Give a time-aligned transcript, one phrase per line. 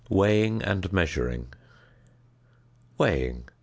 [0.09, 1.53] WEIGHING AND MEASURING.
[2.97, 3.47] ~Weighing.